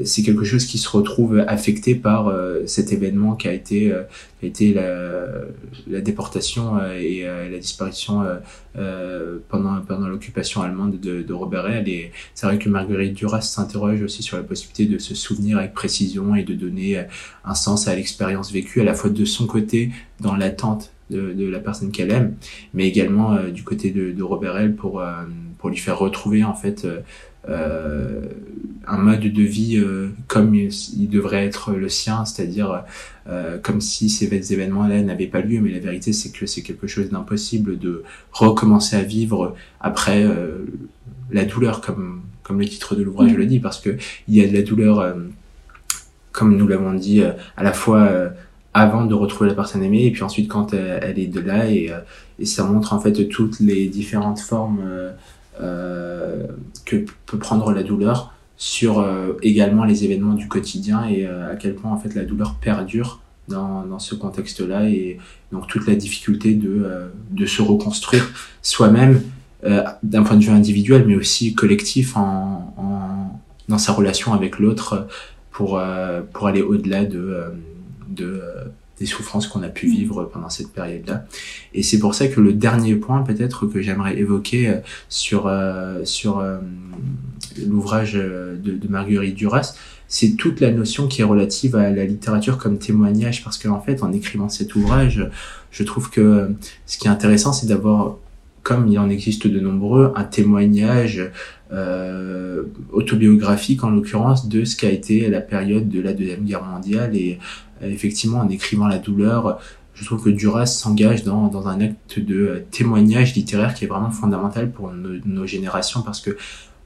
c'est 0.05 0.23
quelque 0.23 0.45
chose 0.45 0.65
qui 0.65 0.77
se 0.77 0.87
retrouve 0.89 1.43
affecté 1.47 1.95
par 1.95 2.33
cet 2.65 2.93
événement 2.93 3.35
qui 3.35 3.49
a 3.49 3.53
été 3.53 3.93
qui 4.39 4.45
a 4.45 4.47
été 4.47 4.73
la, 4.73 5.25
la 5.87 5.99
déportation 5.99 6.79
et 6.97 7.23
la 7.23 7.59
disparition 7.59 8.23
pendant 9.49 9.81
pendant 9.81 10.07
l'occupation 10.07 10.61
allemande 10.61 10.99
de, 11.01 11.23
de 11.23 11.33
Robert 11.33 11.67
Hell 11.67 11.89
et 11.89 12.11
c'est 12.35 12.47
vrai 12.47 12.57
que 12.57 12.69
Marguerite 12.69 13.15
Duras 13.15 13.41
s'interroge 13.41 14.01
aussi 14.01 14.23
sur 14.23 14.37
la 14.37 14.43
possibilité 14.43 14.85
de 14.85 14.97
se 14.97 15.13
souvenir 15.13 15.57
avec 15.57 15.73
précision 15.73 16.33
et 16.33 16.43
de 16.43 16.53
donner 16.53 17.03
un 17.43 17.55
sens 17.55 17.87
à 17.87 17.95
l'expérience 17.95 18.51
vécue, 18.51 18.81
à 18.81 18.83
la 18.83 18.93
fois 18.93 19.09
de 19.09 19.25
son 19.25 19.45
côté, 19.47 19.91
dans 20.19 20.35
l'attente 20.35 20.91
de, 21.09 21.33
de, 21.33 21.49
la 21.49 21.59
personne 21.59 21.91
qu'elle 21.91 22.11
aime, 22.11 22.35
mais 22.73 22.87
également 22.87 23.33
euh, 23.33 23.49
du 23.49 23.63
côté 23.63 23.91
de, 23.91 24.11
de 24.11 24.23
Robert 24.23 24.57
L 24.57 24.75
pour, 24.75 25.01
euh, 25.01 25.23
pour 25.57 25.69
lui 25.69 25.77
faire 25.77 25.97
retrouver 25.97 26.43
en 26.43 26.53
fait 26.53 26.87
euh, 27.49 28.21
un 28.87 28.97
mode 28.97 29.21
de 29.21 29.43
vie 29.43 29.81
comme 30.27 30.53
il 30.53 31.09
devrait 31.09 31.45
être 31.45 31.71
le 31.71 31.87
sien, 31.89 32.25
c'est-à-dire 32.25 32.83
comme 33.63 33.79
si 33.79 34.09
ces 34.09 34.53
événements-là 34.53 35.01
n'avaient 35.01 35.27
pas 35.27 35.41
lieu, 35.41 35.61
mais 35.61 35.71
la 35.71 35.79
vérité 35.79 36.11
c'est 36.11 36.31
que 36.31 36.45
c'est 36.45 36.61
quelque 36.61 36.87
chose 36.87 37.09
d'impossible 37.09 37.79
de 37.79 38.03
recommencer 38.33 38.97
à 38.97 39.03
vivre 39.03 39.55
après 39.79 40.25
la 41.31 41.45
douleur, 41.45 41.79
comme 41.79 42.21
comme 42.47 42.59
le 42.61 42.65
titre 42.65 42.95
de 42.95 43.03
l'ouvrage 43.03 43.33
le 43.33 43.45
dit, 43.45 43.59
parce 43.59 43.79
que 43.79 43.97
il 44.27 44.35
y 44.35 44.41
a 44.41 44.47
de 44.47 44.53
la 44.53 44.61
douleur, 44.61 44.99
euh, 44.99 45.13
comme 46.31 46.55
nous 46.55 46.67
l'avons 46.67 46.93
dit, 46.93 47.21
euh, 47.21 47.33
à 47.57 47.63
la 47.63 47.73
fois 47.73 48.03
euh, 48.03 48.29
avant 48.79 49.05
de 49.05 49.13
retrouver 49.13 49.49
la 49.49 49.55
personne 49.55 49.83
aimée, 49.83 50.05
et 50.05 50.11
puis 50.11 50.23
ensuite 50.23 50.47
quand 50.47 50.73
elle, 50.73 51.19
est 51.19 51.27
de 51.27 51.39
là, 51.39 51.69
et, 51.69 51.91
et, 52.39 52.45
ça 52.45 52.63
montre 52.63 52.93
en 52.93 52.99
fait 52.99 53.27
toutes 53.27 53.59
les 53.59 53.87
différentes 53.87 54.39
formes 54.39 54.81
que 55.59 57.05
peut 57.25 57.37
prendre 57.39 57.71
la 57.71 57.83
douleur 57.83 58.33
sur 58.57 59.05
également 59.41 59.83
les 59.85 60.03
événements 60.03 60.33
du 60.33 60.47
quotidien 60.47 61.07
et 61.07 61.25
à 61.25 61.55
quel 61.55 61.75
point 61.75 61.91
en 61.91 61.97
fait 61.97 62.13
la 62.15 62.23
douleur 62.23 62.55
perdure 62.55 63.21
dans, 63.47 63.83
dans 63.83 63.99
ce 63.99 64.13
contexte-là 64.13 64.89
et 64.89 65.17
donc 65.51 65.67
toute 65.67 65.87
la 65.87 65.95
difficulté 65.95 66.53
de, 66.53 67.09
de 67.31 67.45
se 67.45 67.61
reconstruire 67.61 68.29
soi-même 68.61 69.21
euh, 69.63 69.83
d'un 70.03 70.21
point 70.21 70.37
de 70.37 70.43
vue 70.43 70.51
individuel, 70.51 71.05
mais 71.07 71.15
aussi 71.15 71.55
collectif 71.55 72.15
en, 72.15 72.73
en 72.77 73.39
dans 73.67 73.79
sa 73.79 73.91
relation 73.91 74.33
avec 74.33 74.59
l'autre 74.59 75.07
pour, 75.51 75.79
euh, 75.79 76.21
pour 76.31 76.47
aller 76.47 76.61
au-delà 76.61 77.05
de, 77.05 77.17
euh, 77.17 77.49
de, 78.09 78.41
des 78.99 79.05
souffrances 79.05 79.47
qu'on 79.47 79.63
a 79.63 79.69
pu 79.69 79.87
vivre 79.87 80.23
pendant 80.25 80.49
cette 80.49 80.71
période-là. 80.71 81.25
Et 81.73 81.83
c'est 81.83 81.99
pour 81.99 82.15
ça 82.15 82.27
que 82.27 82.39
le 82.41 82.53
dernier 82.53 82.95
point 82.95 83.21
peut-être 83.23 83.67
que 83.67 83.81
j'aimerais 83.81 84.17
évoquer 84.17 84.79
sur, 85.09 85.51
sur 86.03 86.43
l'ouvrage 87.67 88.13
de, 88.13 88.87
Marguerite 88.89 89.35
Duras, 89.35 89.75
c'est 90.07 90.35
toute 90.35 90.61
la 90.61 90.71
notion 90.71 91.07
qui 91.07 91.21
est 91.21 91.25
relative 91.25 91.75
à 91.75 91.89
la 91.89 92.05
littérature 92.05 92.57
comme 92.57 92.77
témoignage, 92.77 93.43
parce 93.43 93.57
qu'en 93.57 93.81
fait, 93.81 94.03
en 94.03 94.13
écrivant 94.13 94.49
cet 94.49 94.75
ouvrage, 94.75 95.29
je 95.71 95.83
trouve 95.83 96.09
que 96.09 96.49
ce 96.85 96.97
qui 96.97 97.07
est 97.07 97.11
intéressant, 97.11 97.53
c'est 97.53 97.67
d'avoir 97.67 98.17
comme 98.67 98.89
il 98.89 98.99
en 98.99 99.09
existe 99.09 99.47
de 99.47 99.61
nombreux, 99.61 100.11
un 100.17 100.25
témoignage 100.25 101.31
euh, 101.71 102.63
autobiographique 102.91 103.81
en 103.85 103.89
l'occurrence 103.89 104.49
de 104.49 104.65
ce 104.65 104.75
qu'a 104.75 104.89
été 104.89 105.29
la 105.29 105.39
période 105.39 105.87
de 105.87 106.01
la 106.01 106.11
Deuxième 106.11 106.43
Guerre 106.43 106.63
mondiale 106.63 107.11
euh, 107.15 107.35
effectivement 107.81 108.39
en 108.39 108.49
écrivant 108.49 108.87
la 108.87 108.97
douleur, 108.97 109.59
je 109.99 110.05
trouve 110.05 110.23
que 110.23 110.29
Duras 110.29 110.67
s'engage 110.67 111.23
dans, 111.23 111.47
dans 111.47 111.67
un 111.67 111.81
acte 111.81 112.19
de 112.19 112.63
témoignage 112.71 113.33
littéraire 113.33 113.73
qui 113.73 113.85
est 113.85 113.87
vraiment 113.87 114.11
fondamental 114.11 114.71
pour 114.71 114.91
nos, 114.91 115.47
générations 115.47 116.01
parce 116.01 116.21
que 116.21 116.37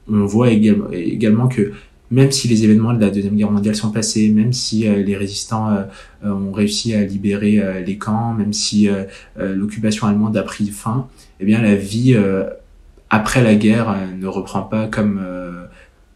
on 0.08 0.24
voit 0.24 0.50
également, 0.50 1.48
que 1.48 1.72
même 2.10 2.32
si 2.32 2.48
les 2.48 2.64
événements 2.64 2.94
de 2.94 3.00
la 3.00 3.10
Deuxième 3.10 3.36
Guerre 3.36 3.50
mondiale 3.50 3.76
sont 3.76 3.92
passés, 3.92 4.30
même 4.30 4.52
si 4.52 4.88
euh, 4.88 5.02
les 5.02 5.16
résistants 5.16 5.70
euh, 5.70 5.82
euh, 6.24 6.32
ont 6.32 6.52
réussi 6.52 6.94
à 6.94 7.04
libérer 7.04 7.82
les 7.84 7.98
camps, 7.98 8.32
même 8.32 8.52
si 8.52 8.88
l'occupation 9.38 10.06
allemande 10.06 10.36
a 10.36 10.42
pris 10.42 10.66
fin, 10.68 11.08
eh 11.40 11.44
bien 11.44 11.60
la 11.60 11.76
vie 11.76 12.16
après 13.10 13.42
la 13.42 13.54
guerre 13.54 13.94
ne 14.18 14.26
reprend 14.26 14.62
pas 14.62 14.88
comme 14.88 15.20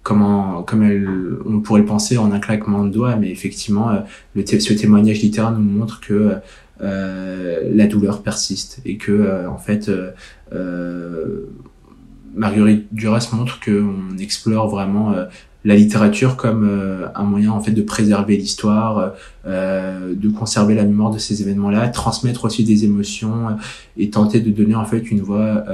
comment 0.07 0.63
comme 0.63 0.85
elle, 0.85 1.09
on 1.45 1.59
pourrait 1.59 1.81
le 1.81 1.87
penser 1.87 2.17
en 2.17 2.31
un 2.31 2.39
claquement 2.39 2.85
de 2.85 2.91
doigts, 2.91 3.17
mais 3.17 3.29
effectivement 3.29 3.91
le 4.37 4.47
ce 4.47 4.73
témoignage 4.73 5.21
littéraire 5.21 5.51
nous 5.51 5.69
montre 5.69 6.01
que 6.01 6.37
la 6.81 7.87
douleur 7.89 8.23
persiste 8.23 8.81
et 8.85 8.99
que 8.99 9.49
en 9.49 9.59
fait 9.59 9.91
Marguerite 12.35 12.87
Duras 12.93 13.31
montre 13.33 13.59
qu'on 13.59 14.17
explore 14.19 14.69
vraiment 14.69 15.13
la 15.67 15.75
littérature 15.75 16.37
comme 16.37 16.65
euh, 16.65 17.09
un 17.17 17.25
moyen 17.25 17.51
en 17.51 17.61
fait 17.61 17.73
de 17.73 17.83
préserver 17.83 18.37
l'histoire, 18.37 19.15
euh, 19.47 20.15
de 20.15 20.29
conserver 20.29 20.77
la 20.77 20.85
mémoire 20.85 21.11
de 21.11 21.19
ces 21.19 21.43
événements-là, 21.43 21.89
transmettre 21.89 22.45
aussi 22.45 22.63
des 22.63 22.85
émotions 22.85 23.49
euh, 23.49 23.53
et 23.97 24.09
tenter 24.09 24.39
de 24.39 24.51
donner 24.51 24.77
en 24.77 24.85
fait 24.85 25.11
une 25.11 25.21
voix 25.21 25.65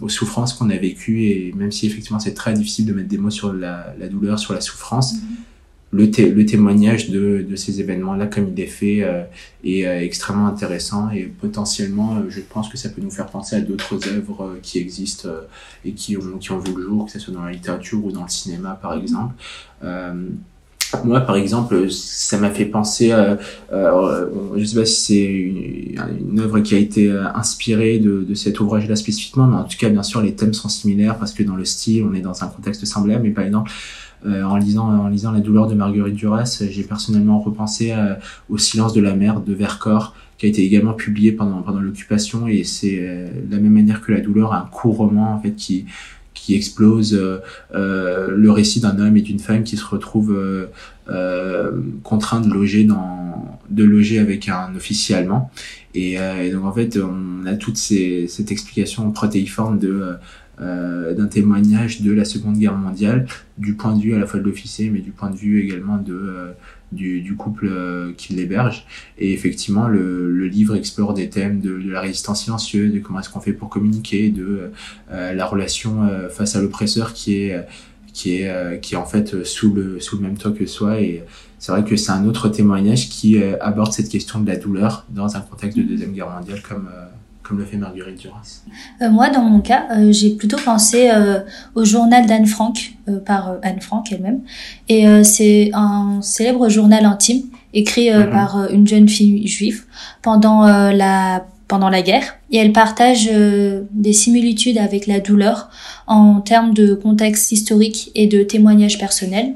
aux 0.00 0.08
souffrances 0.08 0.54
qu'on 0.54 0.70
a 0.70 0.76
vécues 0.76 1.24
et 1.24 1.52
même 1.56 1.72
si 1.72 1.86
effectivement 1.86 2.18
c'est 2.18 2.32
très 2.32 2.54
difficile 2.54 2.86
de 2.86 2.94
mettre 2.94 3.08
des 3.08 3.18
mots 3.18 3.28
sur 3.28 3.52
la, 3.52 3.94
douleur, 4.10 4.38
sur 4.38 4.54
la 4.54 4.62
souffrance. 4.62 5.16
Mm-hmm 5.16 5.53
le, 5.94 6.06
le 6.30 6.46
témoignage 6.46 7.10
de, 7.10 7.44
de 7.48 7.56
ces 7.56 7.80
événements-là, 7.80 8.26
comme 8.26 8.48
il 8.54 8.60
est 8.60 8.66
fait, 8.66 9.02
euh, 9.02 9.22
est 9.64 9.86
euh, 9.86 10.00
extrêmement 10.00 10.48
intéressant 10.48 11.10
et 11.10 11.22
potentiellement, 11.22 12.16
euh, 12.16 12.30
je 12.30 12.40
pense 12.40 12.68
que 12.68 12.76
ça 12.76 12.88
peut 12.88 13.00
nous 13.00 13.10
faire 13.10 13.26
penser 13.26 13.56
à 13.56 13.60
d'autres 13.60 13.96
œuvres 14.08 14.56
qui 14.62 14.78
existent 14.78 15.28
et 15.84 15.92
qui 15.92 16.16
ont, 16.16 16.38
qui 16.38 16.50
ont 16.50 16.58
vu 16.58 16.74
le 16.76 16.82
jour, 16.82 17.06
que 17.06 17.12
ce 17.12 17.18
soit 17.18 17.32
dans 17.32 17.44
la 17.44 17.52
littérature 17.52 18.04
ou 18.04 18.10
dans 18.10 18.24
le 18.24 18.28
cinéma, 18.28 18.78
par 18.80 18.94
exemple. 18.94 19.34
moi, 21.04 21.20
par 21.20 21.36
exemple, 21.36 21.90
ça 21.90 22.38
m'a 22.38 22.50
fait 22.50 22.66
penser, 22.66 23.12
euh, 23.12 23.36
je 24.56 24.64
sais 24.64 24.76
pas 24.76 24.86
si 24.86 25.00
c'est 25.00 25.24
une, 25.24 26.30
une, 26.30 26.40
œuvre 26.40 26.60
qui 26.60 26.74
a 26.74 26.78
été 26.78 27.10
inspirée 27.34 27.98
de, 27.98 28.22
de 28.22 28.34
cet 28.34 28.58
ouvrage-là 28.60 28.96
spécifiquement, 28.96 29.46
mais 29.46 29.56
en 29.56 29.64
tout 29.64 29.78
cas, 29.78 29.88
bien 29.88 30.02
sûr, 30.02 30.20
les 30.22 30.34
thèmes 30.34 30.54
sont 30.54 30.68
similaires 30.68 31.18
parce 31.18 31.32
que 31.32 31.42
dans 31.42 31.56
le 31.56 31.64
style, 31.64 32.04
on 32.04 32.14
est 32.14 32.20
dans 32.20 32.42
un 32.42 32.48
contexte 32.48 32.84
semblable, 32.84 33.22
mais 33.22 33.30
par 33.30 33.44
exemple, 33.44 33.70
en 34.24 34.56
lisant 34.56 34.88
en 34.88 35.08
lisant 35.08 35.32
La 35.32 35.40
douleur 35.40 35.66
de 35.66 35.74
Marguerite 35.74 36.14
Duras, 36.14 36.62
j'ai 36.68 36.82
personnellement 36.82 37.40
repensé 37.40 37.92
euh, 37.92 38.14
au 38.48 38.58
Silence 38.58 38.92
de 38.92 39.00
la 39.00 39.14
mer 39.14 39.40
de 39.40 39.52
Vercors 39.52 40.14
qui 40.38 40.46
a 40.46 40.48
été 40.48 40.64
également 40.64 40.94
publié 40.94 41.32
pendant 41.32 41.62
pendant 41.62 41.80
l'occupation. 41.80 42.46
Et 42.48 42.64
c'est 42.64 42.98
euh, 43.00 43.28
de 43.46 43.54
la 43.54 43.60
même 43.60 43.72
manière 43.72 44.00
que 44.00 44.12
La 44.12 44.20
douleur 44.20 44.52
un 44.54 44.68
court 44.70 44.96
roman 44.96 45.34
en 45.34 45.40
fait 45.40 45.52
qui 45.52 45.86
qui 46.32 46.54
explose 46.54 47.18
le 47.72 48.50
récit 48.50 48.80
d'un 48.80 48.98
homme 48.98 49.16
et 49.16 49.22
d'une 49.22 49.38
femme 49.38 49.62
qui 49.62 49.76
se 49.76 49.84
retrouvent 49.86 50.36
contraints 52.02 52.40
de 52.40 52.52
loger 52.52 52.84
dans 52.84 53.58
de 53.70 53.84
loger 53.84 54.18
avec 54.18 54.48
un 54.48 54.74
officier 54.74 55.14
allemand. 55.14 55.50
Et, 55.94 56.14
et 56.14 56.50
donc 56.50 56.64
en 56.64 56.72
fait 56.72 56.98
on 56.98 57.46
a 57.46 57.54
toute 57.54 57.76
cette 57.76 58.50
explication 58.50 59.10
protéiforme 59.10 59.78
de 59.78 59.88
euh, 59.88 60.14
d'un 60.58 61.26
témoignage 61.26 62.00
de 62.02 62.12
la 62.12 62.24
Seconde 62.24 62.58
Guerre 62.58 62.76
mondiale, 62.76 63.26
du 63.58 63.74
point 63.74 63.94
de 63.94 64.00
vue 64.00 64.14
à 64.14 64.18
la 64.18 64.26
fois 64.26 64.40
de 64.40 64.44
l'officier, 64.44 64.90
mais 64.90 65.00
du 65.00 65.10
point 65.10 65.30
de 65.30 65.36
vue 65.36 65.62
également 65.62 65.96
de, 65.96 66.14
euh, 66.14 66.52
du, 66.92 67.34
couple 67.36 67.68
euh, 67.70 68.12
qui 68.16 68.34
l'héberge. 68.34 68.86
Et 69.18 69.32
effectivement, 69.32 69.88
le, 69.88 70.30
le, 70.30 70.46
livre 70.46 70.74
explore 70.74 71.14
des 71.14 71.28
thèmes 71.28 71.60
de, 71.60 71.78
de, 71.78 71.90
la 71.90 72.00
résistance 72.00 72.44
silencieuse, 72.44 72.92
de 72.92 72.98
comment 72.98 73.20
est-ce 73.20 73.30
qu'on 73.30 73.40
fait 73.40 73.52
pour 73.52 73.68
communiquer, 73.68 74.30
de 74.30 74.70
la 75.10 75.46
relation 75.46 76.08
face 76.30 76.56
à 76.56 76.60
l'oppresseur 76.60 77.12
qui 77.12 77.36
est 77.36 77.66
qui 78.12 78.36
est 78.36 78.80
qui 78.80 78.94
est 78.94 78.96
en 78.96 79.04
fait 79.04 79.44
sous 79.44 79.72
le 79.72 80.00
sous 80.00 80.16
le 80.16 80.22
même 80.22 80.36
toit 80.36 80.52
que 80.52 80.66
soi 80.66 81.00
et 81.00 81.24
c'est 81.58 81.72
vrai 81.72 81.84
que 81.84 81.96
c'est 81.96 82.12
un 82.12 82.26
autre 82.26 82.48
témoignage 82.48 83.08
qui 83.08 83.42
aborde 83.60 83.92
cette 83.92 84.08
question 84.08 84.40
de 84.40 84.46
la 84.46 84.56
douleur 84.56 85.06
dans 85.10 85.36
un 85.36 85.40
contexte 85.40 85.76
de 85.78 85.82
deuxième 85.82 86.12
guerre 86.12 86.30
mondiale 86.30 86.62
comme 86.62 86.88
comme 87.44 87.58
le 87.58 87.64
fait 87.64 87.76
Marguerite 87.76 88.18
Duras 88.18 88.62
euh, 89.02 89.10
Moi, 89.10 89.28
dans 89.28 89.42
mon 89.42 89.60
cas, 89.60 89.86
euh, 89.92 90.10
j'ai 90.10 90.30
plutôt 90.30 90.56
pensé 90.56 91.10
euh, 91.10 91.40
au 91.74 91.84
journal 91.84 92.26
d'Anne 92.26 92.46
Frank, 92.46 92.94
par 93.26 93.56
Anne 93.62 93.80
Frank 93.80 94.10
elle-même. 94.10 94.40
Et 94.88 95.04
c'est 95.24 95.70
un 95.74 96.20
célèbre 96.22 96.70
journal 96.70 97.04
intime 97.04 97.42
écrit 97.74 98.08
-hmm. 98.08 98.30
par 98.30 98.72
une 98.72 98.86
jeune 98.86 99.08
fille 99.08 99.46
juive 99.46 99.84
pendant 100.22 100.64
la 100.90 101.44
pendant 101.68 101.90
la 101.90 102.00
guerre. 102.00 102.36
Et 102.50 102.56
elle 102.56 102.72
partage 102.72 103.30
des 104.04 104.12
similitudes 104.14 104.78
avec 104.78 105.06
la 105.06 105.20
douleur 105.20 105.68
en 106.06 106.40
termes 106.40 106.72
de 106.72 106.94
contexte 106.94 107.52
historique 107.52 108.10
et 108.14 108.26
de 108.26 108.42
témoignages 108.42 108.98
personnels. 108.98 109.54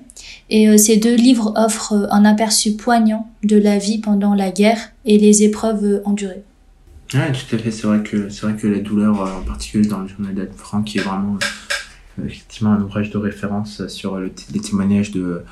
Et 0.50 0.76
ces 0.76 0.98
deux 0.98 1.16
livres 1.16 1.54
offrent 1.56 2.06
un 2.10 2.24
aperçu 2.26 2.72
poignant 2.72 3.26
de 3.44 3.56
la 3.56 3.78
vie 3.78 3.98
pendant 3.98 4.34
la 4.34 4.50
guerre 4.50 4.82
et 5.06 5.16
les 5.16 5.42
épreuves 5.42 6.02
endurées. 6.04 6.44
Ouais, 7.14 7.32
tout 7.32 7.54
à 7.54 7.58
fait. 7.58 7.70
C'est 7.70 7.86
vrai 7.86 8.02
que 8.02 8.28
c'est 8.28 8.46
vrai 8.46 8.56
que 8.56 8.66
la 8.66 8.80
douleur, 8.80 9.22
euh, 9.22 9.38
en 9.38 9.42
particulier 9.42 9.86
dans 9.86 10.00
le 10.00 10.08
journal 10.08 10.34
d'Anne 10.34 10.52
Frank, 10.56 10.84
qui 10.84 10.98
est 10.98 11.02
vraiment 11.02 11.38
effectivement 12.24 12.72
un 12.72 12.80
ouvrage 12.80 13.10
de 13.10 13.18
référence 13.18 13.86
sur 13.86 14.18
les 14.18 14.60
témoignages 14.60 15.10
de 15.12 15.42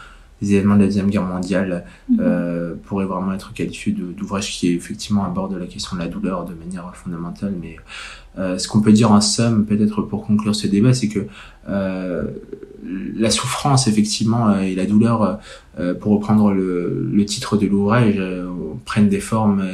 des 0.42 0.54
événements 0.54 0.75
de 0.75 0.80
la 0.80 0.86
Deuxième 0.86 1.10
Guerre 1.10 1.22
mondiale 1.22 1.84
mhm. 2.10 2.18
euh, 2.20 2.75
pourrait 2.84 3.06
vraiment 3.06 3.32
être 3.32 3.52
qualifié 3.54 3.92
d'ouvrage 3.92 4.50
qui 4.50 4.68
effectivement 4.72 5.25
aborde 5.25 5.54
la 5.54 5.66
question 5.66 5.96
de 5.96 6.02
la 6.02 6.08
douleur 6.08 6.44
de 6.44 6.54
manière 6.54 6.94
fondamentale. 6.94 7.54
Mais 7.60 7.76
euh, 8.38 8.58
ce 8.58 8.68
qu'on 8.68 8.80
peut 8.80 8.92
dire 8.92 9.12
en 9.12 9.20
somme, 9.20 9.64
peut-être 9.64 10.02
pour 10.02 10.26
conclure 10.26 10.54
ce 10.54 10.66
débat, 10.66 10.92
c'est 10.92 11.08
que 11.08 11.26
euh, 11.68 12.25
la 12.85 13.30
souffrance 13.30 13.88
effectivement 13.88 14.49
euh, 14.49 14.61
et 14.61 14.75
la 14.75 14.87
douleur, 14.87 15.38
euh, 15.78 15.95
pour 15.95 16.12
reprendre 16.12 16.52
le, 16.52 17.25
titre 17.26 17.56
de 17.56 17.66
l'ouvrage, 17.66 18.21
prennent 18.85 19.09
des 19.09 19.21
formes 19.21 19.64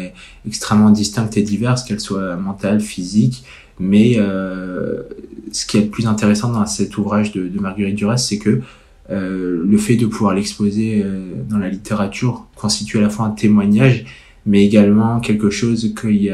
extrêmement 0.47 0.91
distinctes 0.91 1.37
et 1.37 1.43
diverses, 1.43 1.85
qu'elles 1.85 2.01
soient 2.01 2.37
mentales, 2.37 2.81
physiques. 2.81 3.45
Mais 3.79 4.15
ce 4.15 5.67
qui 5.67 5.77
est 5.77 5.83
le 5.83 5.89
plus 5.89 6.07
intéressant 6.07 6.51
dans 6.51 6.65
cet 6.67 6.97
ouvrage 6.97 7.33
de, 7.33 7.49
Marguerite 7.61 7.97
Duras, 7.97 8.17
c'est 8.17 8.39
que 8.39 8.63
euh, 9.11 9.63
le 9.65 9.79
fait 9.79 9.97
de 9.97 10.07
pouvoir 10.07 10.35
l'exposer 10.35 11.03
euh, 11.05 11.33
dans 11.49 11.59
la 11.59 11.69
littérature 11.69 12.47
constitue 12.55 12.99
à 12.99 13.01
la 13.03 13.11
fois 13.11 13.27
un 13.27 13.31
témoignage, 13.31 14.05
mais 14.47 14.65
également 14.65 15.21
quelque 15.21 15.51
chose 15.51 15.95
qui, 16.01 16.31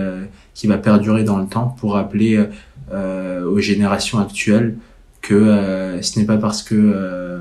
va 0.67 0.79
perdurer 0.79 1.25
dans 1.25 1.39
le 1.39 1.47
temps 1.47 1.75
pour 1.81 1.95
rappeler 1.95 2.47
euh, 2.93 3.45
aux 3.45 3.61
générations 3.61 4.19
actuelles 4.19 4.77
que 5.28 5.99
ce 6.00 6.18
n'est 6.18 6.26
pas 6.26 6.38
parce 6.38 6.62
que 6.62 7.40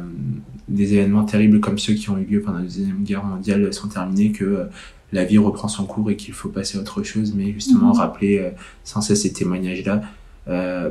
des 0.67 0.93
événements 0.93 1.23
terribles 1.23 1.59
comme 1.59 1.77
ceux 1.77 1.93
qui 1.93 2.09
ont 2.09 2.17
eu 2.17 2.25
lieu 2.25 2.41
pendant 2.41 2.57
la 2.57 2.65
Deuxième 2.65 3.03
Guerre 3.03 3.23
mondiale 3.23 3.73
sont 3.73 3.87
terminés 3.87 4.31
que 4.31 4.67
la 5.13 5.23
vie 5.23 5.37
reprend 5.37 5.69
son 5.69 5.85
cours 5.85 6.11
et 6.11 6.17
qu'il 6.17 6.33
faut 6.33 6.49
passer 6.49 6.77
à 6.77 6.81
autre 6.81 7.03
chose, 7.03 7.33
mais 7.33 7.53
justement 7.53 7.93
mhm. 7.93 7.99
rappeler 7.99 8.51
sans 8.83 9.01
cesse 9.01 9.21
ces 9.21 9.31
témoignages-là 9.31 10.01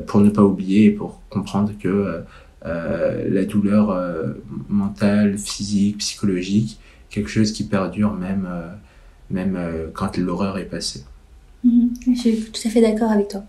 pour 0.07 0.21
ne 0.21 0.31
pas 0.31 0.43
oublier 0.43 0.87
et 0.87 0.91
pour 0.91 1.21
comprendre 1.29 1.73
que 1.79 2.25
euh, 2.67 3.29
la 3.29 3.45
douleur 3.45 3.91
euh, 3.91 4.33
mentale, 4.69 5.39
physique, 5.39 5.99
psychologique, 5.99 6.81
quelque 7.11 7.29
chose 7.29 7.53
qui 7.53 7.65
perdure 7.65 8.13
même, 8.13 8.49
euh, 8.51 8.69
même 9.31 9.59
quand 9.95 10.17
l'horreur 10.17 10.59
est 10.59 10.65
passée. 10.65 11.05
Mhm. 11.65 11.91
je 12.15 12.21
suis 12.21 12.51
tout 12.51 12.61
à 12.67 12.71
fait 12.71 12.81
d'accord 12.81 13.11
avec 13.11 13.29
toi. 13.29 13.45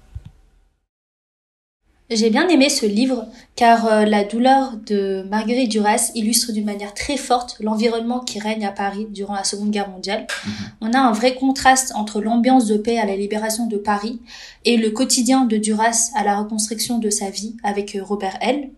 J'ai 2.10 2.30
bien 2.30 2.48
aimé 2.48 2.70
ce 2.70 2.86
livre 2.86 3.28
car 3.58 4.06
la 4.06 4.24
douleur 4.24 4.78
de 4.86 5.26
Marguerite 5.30 5.70
Duras 5.70 6.12
illustre 6.16 6.54
d'une 6.54 6.64
manière 6.64 6.94
très 6.94 7.18
forte 7.18 7.58
l'environnement 7.60 8.22
qui 8.22 8.40
règne 8.40 8.66
à 8.66 8.72
Paris 8.72 9.08
durant 9.10 9.34
la 9.34 9.44
Seconde 9.44 9.72
Guerre 9.72 9.90
mondiale. 9.90 10.26
Mhm. 10.46 10.54
On 10.82 10.94
a 10.94 11.00
un 11.00 11.12
vrai 11.12 11.36
contraste 11.36 11.92
entre 11.96 12.22
l'ambiance 12.22 12.66
de 12.66 12.78
paix 12.78 12.98
à 12.98 13.06
la 13.06 13.18
libération 13.18 13.68
de 13.68 13.76
Paris 13.76 14.22
et 14.64 14.78
le 14.78 14.92
quotidien 14.92 15.44
de 15.44 15.58
Duras 15.58 16.12
à 16.16 16.24
la 16.24 16.38
reconstruction 16.38 16.98
de 17.00 17.10
sa 17.10 17.30
vie 17.30 17.58
avec 17.62 17.98
Robert 18.02 18.38
L. 18.40 18.70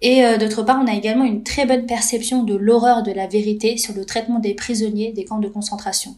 Et 0.00 0.24
euh, 0.24 0.36
d'autre 0.36 0.62
part, 0.62 0.80
on 0.82 0.86
a 0.86 0.94
également 0.94 1.24
une 1.24 1.42
très 1.42 1.66
bonne 1.66 1.86
perception 1.86 2.42
de 2.42 2.54
l'horreur 2.54 3.02
de 3.02 3.12
la 3.12 3.26
vérité 3.26 3.76
sur 3.76 3.94
le 3.94 4.04
traitement 4.04 4.38
des 4.38 4.54
prisonniers 4.54 5.12
des 5.12 5.24
camps 5.24 5.40
de 5.40 5.48
concentration. 5.48 6.16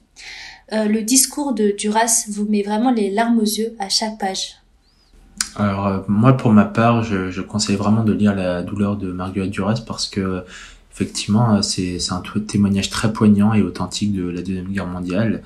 Euh, 0.73 0.85
le 0.85 1.03
discours 1.03 1.55
de 1.55 1.71
Duras 1.71 2.27
vous 2.29 2.45
met 2.45 2.63
vraiment 2.63 2.91
les 2.91 3.11
larmes 3.11 3.39
aux 3.39 3.43
yeux 3.43 3.75
à 3.79 3.89
chaque 3.89 4.19
page. 4.19 4.60
Alors 5.57 5.87
euh, 5.87 5.99
moi, 6.09 6.33
pour 6.35 6.53
ma 6.53 6.65
part, 6.65 7.03
je, 7.03 7.41
conseille 7.41 7.77
vraiment 7.77 8.05
de 8.05 8.13
lire 8.13 8.35
La 8.35 8.63
douleur 8.63 8.97
de 8.97 9.13
Marguerite 9.13 9.51
Duras 9.51 9.83
parce 9.87 10.09
que 10.09 10.45
effectivement, 10.93 11.63
c'est 11.63 11.99
un 12.11 12.23
témoignage 12.47 12.91
très 12.91 13.13
poignant 13.13 13.55
et 13.55 13.63
authentique 13.63 14.13
de 14.13 14.29
la 14.29 14.43
Deuxième 14.43 14.69
Guerre 14.69 14.87
mondiale 14.87 15.43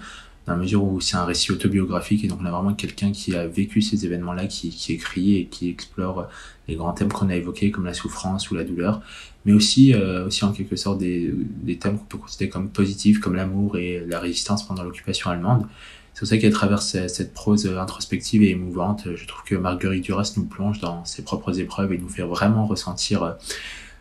dans 0.47 0.53
la 0.53 0.59
mesure 0.59 0.85
où 0.85 1.01
c'est 1.01 1.17
un 1.17 1.25
récit 1.25 1.53
autobiographique 1.53 2.25
et 2.25 2.29
donc 2.29 2.41
on 2.43 2.47
a 2.47 2.51
vraiment 2.51 2.75
quelqu'un 2.75 3.13
qui 3.13 3.35
a 3.35 3.47
vécu 3.47 3.81
ces 3.81 4.05
événements-là, 4.05 4.47
qui, 4.47 4.71
qui 4.71 4.93
écrit 4.93 5.37
et 5.37 5.47
qui 5.47 5.71
explore 5.71 6.29
les 6.69 6.77
grands 6.77 6.93
thèmes 6.93 7.13
qu'on 7.13 7.31
a 7.31 7.37
évoqués 7.37 7.71
comme 7.71 7.87
la 7.87 7.95
souffrance 7.95 8.51
ou 8.51 8.55
la 8.55 8.65
douleur, 8.65 9.01
mais 9.45 9.53
aussi, 9.53 9.95
euh, 9.95 10.27
aussi 10.27 10.45
en 10.45 10.53
quelque 10.53 10.77
sorte 10.77 10.99
des, 10.99 11.33
des 11.35 11.79
thèmes 11.79 11.99
qu'on 11.99 12.05
peut 12.05 12.19
considérer 12.19 12.51
comme 12.51 12.69
positifs, 12.69 13.21
comme 13.21 13.35
l'amour 13.35 13.79
et 13.79 14.05
la 14.07 14.21
résistance 14.21 14.67
pendant 14.67 14.83
l'occupation 14.83 15.31
allemande. 15.31 15.67
C'est 16.15 16.21
pour 16.21 16.29
ça 16.29 16.39
qu'à 16.39 16.51
travers 16.51 16.81
cette 16.81 17.35
prose 17.35 17.67
introspective 17.67 18.45
et 18.45 18.51
émouvante, 18.51 19.09
je 19.17 19.27
trouve 19.27 19.43
que 19.43 19.57
Marguerite 19.57 20.05
Duras 20.05 20.35
nous 20.37 20.45
plonge 20.45 20.79
dans 20.79 21.05
ses 21.05 21.23
propres 21.23 21.59
épreuves 21.59 21.93
et 21.93 21.99
nous 21.99 22.09
fait 22.09 22.23
vraiment 22.23 22.67
ressentir 22.67 23.25
euh, 23.25 23.33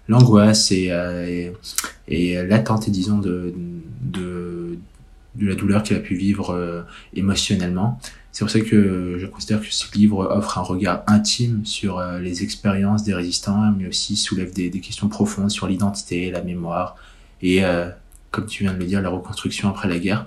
l'angoisse 0.07 0.71
et, 0.71 0.91
euh, 0.91 1.51
et, 2.07 2.33
et 2.33 2.45
l'attente, 2.45 2.87
disons, 2.91 3.17
de, 3.17 3.55
de, 4.01 4.77
la 5.41 5.55
douleur 5.55 5.81
qu'il 5.81 5.97
a 5.97 5.99
pu 5.99 6.13
vivre 6.13 6.51
euh, 6.51 6.83
émotionnellement. 7.15 7.99
C'est 8.31 8.45
pour 8.45 8.51
ça 8.51 8.59
que 8.59 9.17
je 9.17 9.25
considère 9.25 9.59
que 9.59 9.71
ce 9.71 9.85
livre 9.97 10.19
offre 10.19 10.59
un 10.59 10.61
regard 10.61 11.01
intime 11.07 11.65
sur 11.65 11.99
les 12.19 12.43
expériences 12.43 13.03
des 13.03 13.13
résistants, 13.15 13.71
mais 13.77 13.87
aussi 13.87 14.15
soulève 14.15 14.53
des, 14.53 14.69
des 14.69 14.79
questions 14.81 15.07
profondes 15.07 15.49
sur 15.49 15.67
l'identité, 15.67 16.29
la 16.31 16.41
mémoire 16.41 16.95
et, 17.43 17.61
comme 18.31 18.47
tu 18.47 18.63
viens 18.63 18.73
de 18.73 18.79
le 18.79 18.85
dire, 18.85 19.01
la 19.03 19.09
reconstruction 19.09 19.69
après 19.69 19.87
la 19.87 19.99
guerre. 19.99 20.25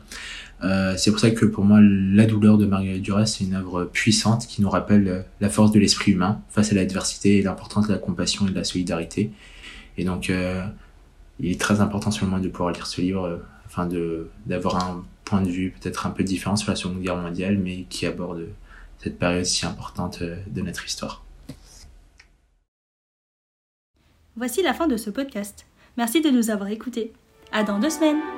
C'est 0.61 1.11
pour 1.11 1.21
ça 1.21 1.31
que 1.31 1.45
pour 1.45 1.65
moi, 1.65 1.79
La 1.81 2.27
douleur 2.27 2.59
de 2.59 2.67
Marguerite 2.67 3.03
Duras, 3.03 3.27
c'est 3.27 3.45
une 3.45 3.55
œuvre 3.55 3.85
puissante 3.85 4.47
qui 4.47 4.63
nous 4.63 4.71
rappelle 4.71 5.25
la 5.41 5.49
force 5.49 5.71
de 5.73 5.79
l'esprit 5.79 6.13
humain 6.13 6.41
face 6.49 6.73
à 6.73 6.75
l'adversité 6.75 7.39
et 7.39 7.43
l'importance 7.43 7.87
de 7.89 7.93
la 7.93 7.99
compassion 7.99 8.47
et 8.47 8.51
de 8.51 8.55
la 8.55 8.65
solidarité. 8.65 9.31
Et 9.99 10.05
donc, 10.05 10.33
il 11.41 11.51
est 11.51 11.61
très 11.61 11.81
important 11.81 12.11
sur 12.11 12.27
le 12.27 12.41
de 12.41 12.49
pouvoir 12.49 12.73
lire 12.73 12.87
ce 12.87 13.01
livre 13.01 13.41
de 13.85 14.29
d'avoir 14.47 14.77
un 14.77 15.05
point 15.25 15.43
de 15.43 15.51
vue 15.51 15.75
peut-être 15.79 16.07
un 16.07 16.11
peu 16.11 16.25
différent 16.25 16.57
sur 16.57 16.71
la 16.71 16.77
Seconde 16.77 17.03
Guerre 17.03 17.17
mondiale, 17.17 17.59
mais 17.59 17.85
qui 17.91 18.07
aborde 18.07 18.49
cette 18.99 19.19
période 19.19 19.45
si 19.45 19.67
importante 19.67 20.23
euh, 20.23 20.37
de 20.51 20.63
notre 20.63 20.87
histoire. 20.87 21.25
Voici 24.37 24.63
la 24.63 24.73
fin 24.73 24.87
de 24.87 24.97
ce 24.97 25.11
podcast. 25.11 25.67
Merci 25.97 26.21
de 26.21 26.31
nous 26.31 26.51
avoir 26.51 26.71
écoutés. 26.71 27.13
À 27.53 27.63
dans 27.63 27.79
deux 27.79 27.91
semaines. 27.91 28.36